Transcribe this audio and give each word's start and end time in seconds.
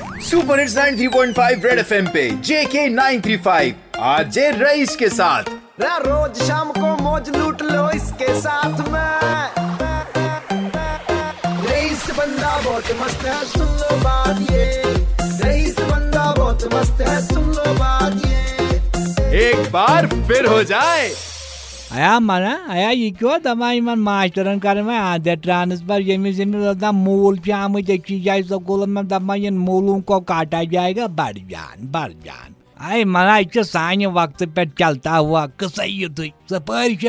Super 0.00 0.62
hits 0.62 0.76
93.5 0.78 1.64
Red 1.64 1.78
F 1.78 1.92
M 1.92 2.06
پہ 2.12 2.28
J 2.42 2.62
K 2.70 2.86
935 2.90 3.70
آج 4.08 4.34
جے 4.34 4.50
رئیس 4.60 4.96
کے 4.96 5.08
ساتھ 5.08 5.50
روز 6.04 6.42
شام 6.46 6.72
کو 6.72 6.96
موج 7.00 7.28
لوٹ 7.28 7.62
لو 7.62 7.84
اس 7.94 8.12
کے 8.18 8.26
ساتھ 8.42 8.80
میں 8.88 9.08
رئیس 11.70 12.10
بندہ 12.16 12.56
بہت 12.64 12.90
مست 13.00 13.24
ہے 13.26 13.38
سن 13.46 13.72
لو 13.80 13.96
بات 14.02 14.50
یہ 14.50 14.82
رئیس 15.44 15.78
بندہ 15.90 16.32
بہت 16.38 16.64
مست 16.74 17.00
ہے 17.00 17.20
سن 17.22 17.52
لو 17.56 17.74
بات 17.78 18.26
یہ 18.26 19.36
ایک 19.40 19.70
بار 19.70 20.04
پھر 20.26 20.46
ہو 20.46 20.62
جائے 20.68 21.12
آیا 21.90 22.18
منا 22.20 22.54
آیا 22.68 22.88
یہ 22.90 23.10
کیو 23.18 23.30
دپان 23.44 23.88
ان 23.88 24.00
ماسٹرن 24.00 24.58
کر 24.60 24.78
دے 25.24 25.34
ٹرانسفر 25.36 26.00
یمس 26.00 26.38
یمس 26.40 26.82
مول 26.94 27.38
پہ 27.44 27.52
آمت 27.52 27.90
اکی 27.90 28.18
جائے 28.20 28.42
سکولن 28.50 28.90
من 28.90 29.10
دپان 29.10 29.38
یہ 29.38 29.50
مولوں 29.58 29.98
کو 30.00 30.20
کاٹا 30.22 30.62
جائے 30.70 30.94
گا 30.96 31.06
بڑ 31.16 31.32
جان 31.48 31.86
بڑ 31.86 32.08
جان 32.24 32.52
آئے 32.80 33.04
منا 33.06 33.36
یہ 33.38 33.62
سانہ 33.62 34.06
وقت 34.12 34.42
پہ 34.54 34.64
چلتا 34.78 35.18
ہوا 35.18 35.44
قصہ 35.56 35.86
یتھ 35.86 36.20
سپرش 36.50 37.06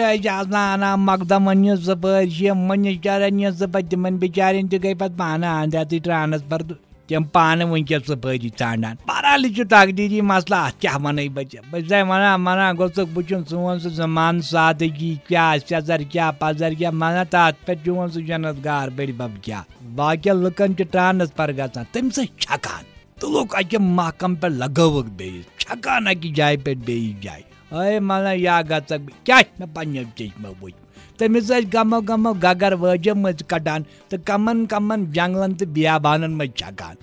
آنا 0.56 0.96
مقدمن 0.98 1.76
سپرش 1.86 2.42
منسٹرن 2.58 3.52
سپر 3.60 3.82
تم 3.92 4.16
بچارن 4.18 4.68
تہ 4.68 4.84
گئی 4.84 4.94
پہ 4.94 5.18
پانہ 5.18 5.58
اندر 5.58 5.98
ٹرانسفر 6.04 6.74
تم 7.12 7.24
پانہٕ 7.24 7.68
وٕنکٮ۪س 7.72 8.08
ژھٲری 8.08 8.50
ژھانڈان 8.60 8.96
بہرحال 9.08 9.46
یہِ 9.46 9.56
چھُ 9.56 9.64
تقدیٖری 9.70 10.22
مسلہٕ 10.32 10.66
اَتھ 10.66 10.82
کیٛاہ 10.82 10.98
وَنَے 11.04 11.28
بہٕ 11.36 11.46
ژےٚ 11.52 11.64
بہٕ 11.72 11.82
چھُسے 11.82 12.02
وَنان 12.10 12.42
وَنان 12.46 12.78
گوٚژھُکھ 12.78 13.12
وٕچھُن 13.16 13.44
سون 13.50 13.80
سُہ 13.80 13.90
زمانہٕ 13.90 14.48
سادگی 14.52 15.14
کیٛاہ 15.28 15.58
سٮ۪زر 15.58 16.02
کیٛاہ 16.12 16.32
پَزر 16.40 16.74
کیٛاہ 16.80 16.96
وَنان 17.02 17.26
تَتھ 17.30 17.66
پٮ۪ٹھ 17.66 17.86
چون 17.86 18.12
سُہ 18.12 18.22
جنت 18.28 18.64
گار 18.66 18.88
بٔڑِ 18.96 19.12
بَب 19.20 19.44
کیٛاہ 19.44 19.64
باقین 19.96 20.38
لُکن 20.44 20.78
چھُ 20.78 20.84
ٹرانسفر 20.92 21.52
گژھان 21.58 21.86
تَمہِ 21.92 22.14
سۭتۍ 22.16 22.40
چھکان۔ 22.40 22.84
تُلُکھ 23.20 23.56
اَکہِ 23.56 23.80
محکم 23.80 24.36
پٮ۪ٹھ 24.36 24.54
لگٲوُکھ 24.54 25.10
بیٚیِس 25.18 25.46
چھکان 25.62 26.08
اَکہِ 26.08 26.34
جایہِ 26.36 26.64
پٮ۪ٹھ 26.64 26.86
بیٚیِس 26.86 27.24
جایہِ 27.24 27.51
ہے 27.72 28.00
مطلب 28.00 28.40
یا 28.40 28.62
گژھکھ 28.70 29.02
بہٕ 29.06 29.26
کیٛاہ 29.26 29.42
چھِ 29.42 29.60
مےٚ 29.60 29.74
پنٛنیو 29.74 30.04
چشمو 30.16 30.54
وٕچھ 30.62 30.76
تٔمِس 31.18 31.44
ٲسۍ 31.48 31.66
گمو 31.74 32.00
گمو 32.10 32.34
گگر 32.44 32.74
وٲجو 32.82 33.16
مٔنٛزۍ 33.16 33.48
کَڑان 33.52 33.82
تہٕ 34.10 34.26
کمن 34.26 34.66
کمن 34.72 35.06
جنٛگلن 35.16 35.54
تہٕ 35.58 35.74
بیابانن 35.74 36.38
منٛز 36.38 36.56
چھکان 36.60 36.96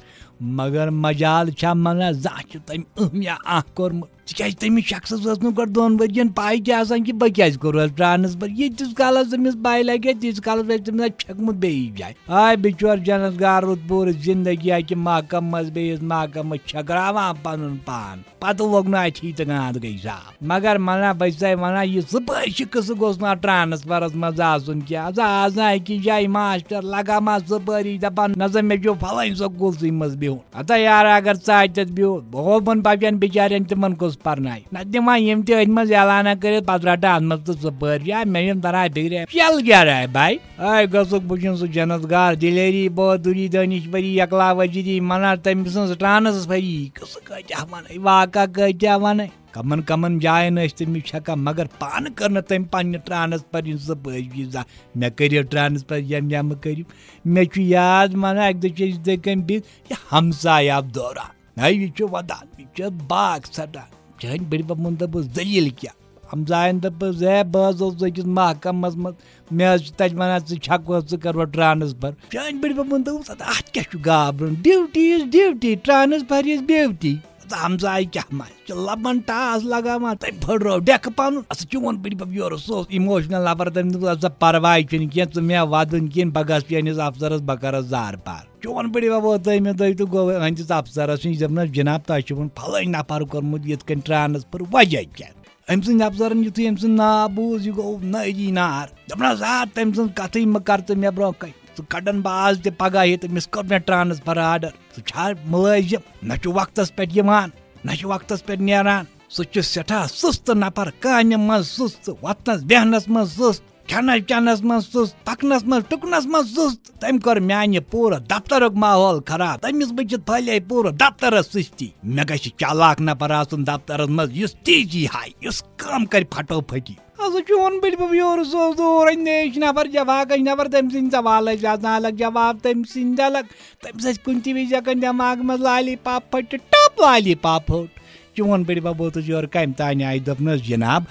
مگر 0.58 0.90
مجال 1.04 1.50
چھا 1.58 1.72
منگان 1.84 2.12
زانٛہہ 2.24 2.48
چھُ 2.50 2.58
تٔمۍ 2.66 3.22
یا 3.22 3.36
کوٚرمُت 3.74 4.17
تِکیازِ 4.28 4.56
تٔمِس 4.60 4.84
شخصس 4.84 5.20
ٲس 5.24 5.42
نہٕ 5.42 5.52
گۄڈٕ 5.56 5.74
دۄن 5.74 5.96
ؤرین 6.00 6.28
پاے 6.38 6.56
تہِ 6.64 6.72
آسان 6.74 7.04
کہِ 7.04 7.12
بہٕ 7.20 7.32
کیازِ 7.34 7.58
کوٚر 7.58 7.86
ٹرانسفر 7.96 8.48
ییٖتِس 8.58 8.94
کالس 8.96 9.30
تٔمِس 9.30 9.54
پاے 9.64 9.82
لگہِ 9.82 10.12
تیٖتِس 10.20 10.40
کالس 10.44 10.66
ٲسۍ 10.66 10.84
تٔمِس 10.84 11.16
چھکمُت 11.18 11.54
بیٚیِس 11.62 11.96
جایہِ 11.98 12.14
آے 12.40 12.56
بِچور 12.62 12.96
جنت 13.06 13.40
گار 13.40 13.62
روٗد 13.62 13.88
پوٗرٕ 13.88 14.12
زندگی 14.24 14.72
اکہِ 14.72 14.96
محکم 14.96 15.44
منٛز 15.50 15.70
بیٚیِس 15.70 16.02
محکم 16.02 16.48
منٛز 16.48 16.68
چھکراوان 16.70 17.34
پنُن 17.42 17.76
پان۔ 17.84 18.22
پتہٕ 18.38 18.66
لوٚگ 18.70 18.88
نہٕ 18.88 19.06
اَتھی 19.06 19.32
تہٕ 19.32 19.46
گانٛد 19.46 19.76
گٔے 19.82 19.96
صاف 20.02 20.42
مگر 20.50 20.76
ونان 20.86 21.16
بہٕ 21.18 21.30
چھسے 21.30 21.54
ونان 21.54 21.86
یہِ 21.88 22.02
سُپٲرشہِ 22.10 22.66
قٕصہٕ 22.70 22.98
گوٚژھ 23.00 23.22
نہٕ 23.22 23.40
ٹرانسفرس 23.42 24.14
منٛز 24.14 24.40
آسُن 24.40 24.80
کینٛہہ 24.80 25.10
ژٕ 25.16 25.24
آز 25.24 25.56
نہٕ 25.58 25.74
أکِس 25.76 26.02
جایہِ 26.04 26.26
ماسٹر 26.36 26.82
لگان 26.82 27.24
ما 27.24 27.38
سُپٲری 27.48 27.96
دپان 28.02 28.32
نہ 28.36 28.44
سا 28.52 28.60
مےٚ 28.60 28.82
چھُ 28.82 28.94
پھلٲنۍ 29.00 29.34
سکوٗلسٕے 29.38 29.90
منٛز 29.90 30.16
بِہُن 30.16 30.60
ہتا 30.60 30.76
یار 30.76 31.06
اگر 31.16 31.34
ژٕ 31.34 31.62
اتٮ۪تھ 31.62 31.92
بِہُت 31.92 32.24
بہٕ 32.30 32.44
ہوبن 32.44 32.80
بچن 32.80 33.16
بِچارٮ۪ن 33.18 33.64
تِمن 33.68 33.94
کُس 34.00 34.17
پرناے 34.24 34.60
نہ 34.72 34.78
دِوان 34.92 35.18
یِم 35.22 35.42
تہِ 35.46 35.54
أتھۍ 35.54 35.72
منٛز 35.74 35.92
اعلانہ 35.92 36.28
کٔرِتھ 36.42 36.66
پتہٕ 36.66 36.86
رٹان 36.88 37.14
اتھ 37.14 37.22
منٛز 37.28 37.44
تہٕ 37.46 37.62
سُپٲرۍ 37.62 38.06
یا 38.06 38.22
مےٚ 38.32 38.44
چھُنہٕ 38.46 38.62
تران 38.62 38.88
فِکرِ 38.94 39.24
چل 39.32 39.60
کیٛاہ 39.64 39.84
راے 39.84 40.06
بھاے 40.16 40.34
اے 40.58 40.86
گژھُکھ 40.92 41.26
وٕچھُن 41.30 41.56
سُہ 41.56 41.66
جنت 41.74 42.10
گار 42.10 42.34
دِلیری 42.42 42.88
بہادُری 42.98 43.48
دٲنِشوری 43.54 44.20
اکلا 44.20 44.50
وجری 44.60 45.00
منان 45.10 45.36
تٔمۍ 45.44 45.68
سٕنٛز 45.72 45.98
ٹرانسفری 45.98 46.88
قٕصہٕ 46.94 47.24
کۭتیاہ 47.26 47.64
وَنٕنۍ 47.70 47.98
واقع 48.08 48.44
کۭتیاہ 48.54 48.98
وَنٕنۍ 49.02 49.28
کمن 49.52 49.80
کمن 49.82 50.18
جاین 50.24 50.58
ٲسۍ 50.58 50.76
تٔمِس 50.76 51.04
چھکان 51.10 51.38
مگر 51.44 51.66
پانہٕ 51.78 52.14
کٔر 52.16 52.28
نہٕ 52.30 52.46
تٔمۍ 52.48 52.68
پننہِ 52.70 52.98
ٹرانسفر 53.06 53.62
ہِنٛز 53.64 53.86
سپٲرۍ 53.86 54.44
زانٛہہ 54.52 54.98
مےٚ 54.98 55.10
کٔرِو 55.16 55.42
ٹرانسفر 55.50 55.98
ییٚمہِ 55.98 56.32
ییٚمہِ 56.32 56.56
کٔرِو 56.62 56.84
مےٚ 57.32 57.44
چھُ 57.52 57.62
یاد 57.62 58.08
ونان 58.14 58.38
اکہِ 58.38 58.60
دۄہ 58.62 58.74
چھِ 58.76 58.82
أسۍ 58.84 58.94
یِتھٕے 58.94 59.16
کٔنۍ 59.24 59.44
بِہِتھ 59.46 59.66
یہِ 59.90 59.96
ہمساے 60.12 60.70
آو 60.70 60.82
دوران 60.94 61.60
ہے 61.60 61.72
یہِ 61.72 61.88
چھُ 61.96 62.06
ودان 62.12 62.46
یہِ 62.58 62.66
چھُ 62.76 62.90
باغ 63.08 63.40
ژھٹان 63.54 63.88
چٲنۍ 64.20 64.44
بٔڑِ 64.50 64.62
ببن 64.68 64.98
دوٚپُس 65.00 65.24
دٔلیٖل 65.36 65.68
کیٛاہ 65.78 65.96
ہمزائن 66.32 66.82
دوٚپُس 66.82 67.22
ہے 67.22 67.42
بہٕ 67.52 67.68
حظ 67.68 67.82
اوسُس 67.82 68.02
أکِس 68.02 68.26
محکمس 68.38 68.96
منٛز 68.96 69.14
مےٚ 69.56 69.72
حظ 69.74 69.80
چھُ 69.84 69.92
تتہِ 69.96 70.14
ونان 70.18 70.40
ژٕ 70.48 70.58
چھکو 70.64 71.00
ژٕ 71.08 71.44
ٹرانسفر 71.52 72.10
چٲنۍ 72.30 72.60
بٔڑِ 72.60 72.72
ببن 72.78 73.06
دوٚپُس 73.06 73.30
اَدٕ 73.30 73.46
اَتھ 73.52 73.70
کیٛاہ 73.72 73.90
چھُ 73.90 73.98
گابرُن 74.06 74.54
duty 74.62 75.12
is 75.12 75.22
duty 75.32 75.74
transfer 75.84 76.42
is 76.52 76.62
beauty 76.68 77.14
ہمساے 77.62 78.04
کیٛاہ 78.04 78.34
ما 78.34 78.44
چھِ 78.66 78.74
لبن 78.76 79.18
ٹاس 79.26 79.64
لگاوان 79.64 80.16
تٔمۍ 80.16 80.40
پھٕڑرو 80.40 80.78
ڈٮ۪کہٕ 80.78 81.12
پنُن 81.16 81.40
ژٕ 81.58 81.66
چون 81.70 81.96
بٔڑِ 81.96 82.14
یورٕ 82.36 82.58
سُہ 82.58 82.74
اوس 82.74 82.86
اِموشنل 82.90 83.42
نفر 83.48 83.70
تٔمۍ 83.70 83.92
دوٚپ 83.92 84.20
سا 84.22 84.28
پرواے 84.28 84.82
چھُنہٕ 84.82 85.10
کینٛہہ 85.12 85.32
ژٕ 85.34 85.42
مےٚ 85.42 85.66
ودُن 85.70 86.08
کِہیٖنۍ 86.08 86.32
بہٕ 86.34 86.48
گژھٕ 86.48 86.68
چٲنِس 86.68 86.98
افسرس 86.98 87.40
بہٕ 87.48 87.60
کرس 87.62 87.84
زار 87.84 88.14
پار۔ 88.24 88.44
چون 88.62 88.90
بٔڑِ 88.92 89.08
بب 89.10 89.24
ووت 89.24 89.44
دٔیمہِ 89.44 89.72
دۄہہِ 89.78 89.96
تہٕ 89.98 90.12
گوٚو 90.12 90.30
أہنٛدِس 90.30 90.70
افسرس 90.70 91.26
نِش 91.26 91.40
دپنس 91.40 91.70
جناب 91.76 92.00
تۄہہِ 92.06 92.22
چھُ 92.26 92.36
وۄنۍ 92.36 92.54
پھلٲنۍ 92.56 92.88
نفر 92.96 93.20
کوٚرمُت 93.30 93.62
یِتھ 93.70 93.84
کٔنۍ 93.86 94.04
ٹرانسفر 94.06 94.60
وجہ 94.72 95.02
کیٛاہ 95.16 95.36
أمۍ 95.70 95.82
سٕنٛدۍ 95.84 96.06
افسرن 96.06 96.44
یِتھُے 96.44 96.68
أمۍ 96.68 96.80
سُنٛد 96.80 96.96
ناو 96.96 97.28
بوٗز 97.34 97.66
یہِ 97.66 97.76
گوٚو 97.76 97.98
نٲری 98.02 98.32
جی 98.32 98.50
نار۔ 98.50 98.86
دپنس 99.08 99.42
آ 99.42 99.64
تٔمۍ 99.74 99.94
سٕنٛز 99.94 100.10
کتھٕے 100.14 100.46
مہٕ 100.46 100.62
کر 100.64 100.80
ژٕ 100.88 100.96
مےٚ 100.96 101.10
برونٛہہ 101.10 101.40
کَنۍ 101.40 101.57
ژٕ 101.78 101.84
کڑن 101.88 102.20
بہٕ 102.20 102.46
آز 102.46 102.58
تہِ 102.64 102.70
پگاہ 102.78 103.06
یہِ 103.06 103.20
تٔمِس 103.20 103.46
کوٚر 103.52 103.64
مےٚ 103.70 103.84
ٹرانسفر 103.86 104.36
آرڈر 104.50 104.72
ژٕ 104.96 105.02
چھا 105.08 105.28
مُلٲزِم 105.50 106.02
نہ 106.28 106.34
چھُ 106.42 106.52
وقتس 106.58 106.94
پٮ۪ٹھ 106.96 107.16
یِوان 107.16 107.48
نہ 107.84 107.92
چھُ 107.98 108.06
وقتس 108.12 108.44
پٮ۪ٹھ 108.46 108.62
نیران 108.68 109.04
سُہ 109.34 109.42
چھُ 109.52 109.60
سٮ۪ٹھاہ 109.72 110.06
سُستہٕ 110.20 110.56
نفر 110.62 110.88
کامہِ 111.02 111.36
منٛز 111.46 111.66
سُستہٕ 111.76 112.16
وۄتھنس 112.22 112.62
بیہنس 112.68 113.08
منٛز 113.08 113.30
سُست 113.36 113.62
کھٮ۪نس 113.88 114.26
چٮ۪نس 114.28 114.62
منٛز 114.68 114.84
سُست 114.92 115.14
پکنس 115.26 115.62
منٛز 115.64 115.82
ٹُکنس 115.88 116.26
منٛز 116.32 116.54
سُست 116.54 117.00
تٔمۍ 117.00 117.20
کوٚر 117.24 117.40
میانہِ 117.48 117.78
پوٗرٕ 117.90 118.20
دفترُک 118.30 118.74
ماحول 118.82 119.20
خراب 119.28 119.60
تٔمِس 119.62 119.92
وٕچھِتھ 119.96 120.26
پھٔلے 120.26 120.58
پوٗرٕ 120.68 120.92
دفترس 121.00 121.46
سُستی 121.52 121.88
مےٚ 122.14 122.24
گژھِ 122.30 122.48
چالاک 122.60 123.00
نفر 123.08 123.30
آسُن 123.40 123.66
دفترس 123.66 124.08
منٛز 124.16 124.30
یُس 124.40 124.54
تیزی 124.64 125.04
ہایہِ 125.14 125.32
یُس 125.44 125.62
کٲم 125.76 126.04
کرِ 126.12 126.24
پھٹو 126.30 126.60
پھٹی 126.60 126.94
ہسا 127.28 127.40
چون 127.48 127.78
بٔڑِ 127.82 127.94
بب 127.98 128.14
یورٕ 128.14 128.44
سُہ 128.50 128.58
اوس 128.58 128.76
دور 128.78 129.06
نیش 129.16 129.56
نفر 129.58 129.86
جواکش 129.92 130.40
نفر 130.48 130.68
تٔمۍ 130.68 130.90
سٕنٛدۍ 130.92 131.10
سوال 131.12 131.48
ٲسۍ 131.48 131.66
آسان 131.72 131.94
الگ 131.94 132.14
جواب 132.18 132.56
تٔمۍ 132.62 132.84
سٕنٛدۍ 132.92 133.24
الگ 133.24 133.44
تٔمِس 133.82 134.04
ٲسۍ 134.04 134.24
کُنہِ 134.24 134.42
تہِ 134.44 134.52
وِزِ 134.54 134.74
ہٮ۪کان 134.74 135.02
دٮ۪ماغ 135.02 135.42
منٛز 135.42 135.60
لالی 135.60 135.96
پاپ 136.02 136.30
پھٔٹِتھ 136.30 136.62
ٹپ 136.72 137.00
لالی 137.00 137.34
پاپ 137.42 137.66
پھوٚٹ 137.66 137.90
چون 138.36 138.62
بٔڑِ 138.62 138.80
بب 138.80 139.00
ووتُس 139.00 139.28
یورٕ 139.28 139.48
کامہِ 139.52 139.76
تانۍ 139.76 140.04
آیہِ 140.08 140.24
دوٚپنس 140.26 140.62
جِناب 140.68 141.02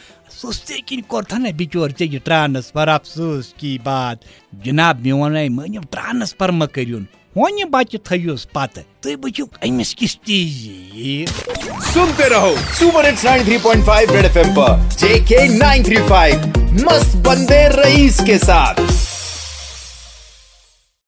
سُستے 0.41 0.79
کِنۍ 0.85 1.01
کوٚرتھا 1.07 1.37
نہ 1.37 1.49
بِچور 1.57 1.89
ژےٚ 1.99 2.13
یہِ 2.13 2.23
ٹرانسفر 2.23 2.87
افسوس 2.87 3.53
کی 3.59 3.77
بات 3.83 4.25
جِناب 4.63 5.05
میون 5.05 5.35
ہے 5.37 5.47
مٲنِو 5.49 5.81
ٹرانسفر 5.91 6.49
مہ 6.59 6.65
کٔرِوُن 6.73 7.05
ہونے 7.37 7.65
بچہ 7.71 7.97
تھوس 8.03 8.45
پتہ 8.51 8.79
تھی 9.01 9.15
بچو 9.15 9.43
امس 9.61 9.93
کس 9.95 10.17
تیزی 10.19 11.25
سنتے 11.93 12.29
رہو 12.29 12.53
super 12.73 13.09
hits 13.09 13.25
93.5 13.25 14.11
Red 14.11 14.23
F 14.23 14.37
M 14.37 14.53
پر 14.55 14.75
جے 14.99 15.19
کے 15.27 15.37
935 15.53 16.47
مست 16.83 17.15
بندے 17.27 17.61
رئیس 17.75 18.21
کے 18.25 18.37
ساتھ 18.39 18.81